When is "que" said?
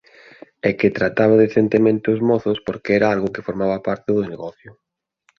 0.79-0.95, 3.33-3.45